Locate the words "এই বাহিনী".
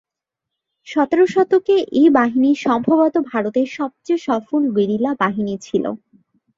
1.99-2.51